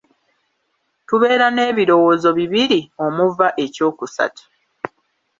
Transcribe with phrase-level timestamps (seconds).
[1.07, 4.43] Tubeera n'ebirowoozo bibiri omuva ekyokusatu.